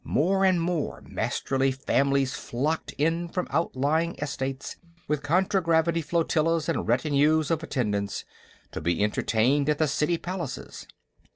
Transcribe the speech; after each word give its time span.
More 0.03 0.43
and 0.45 0.59
more 0.59 1.03
Masterly 1.07 1.71
families 1.71 2.33
flocked 2.33 2.91
in 2.97 3.27
from 3.27 3.47
outlying 3.51 4.15
estates, 4.19 4.77
with 5.07 5.21
contragravity 5.21 6.01
flotillas 6.01 6.67
and 6.67 6.87
retinues 6.87 7.51
of 7.51 7.61
attendants, 7.61 8.25
to 8.71 8.81
be 8.81 9.03
entertained 9.03 9.69
at 9.69 9.77
the 9.77 9.87
city 9.87 10.17
palaces. 10.17 10.87